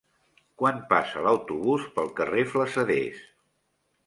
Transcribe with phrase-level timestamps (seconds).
[0.61, 3.23] Quan passa l'autobús pel carrer Flassaders?